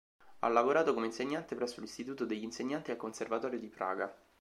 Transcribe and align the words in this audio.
Ha 0.39 0.47
lavorato 0.47 0.95
come 0.95 1.05
insegnante 1.05 1.53
presso 1.55 1.79
l'Istituto 1.79 2.25
degli 2.25 2.41
insegnanti 2.41 2.89
e 2.89 2.93
al 2.93 2.99
Conservatorio 2.99 3.59
di 3.59 3.69
Praga. 3.69 4.11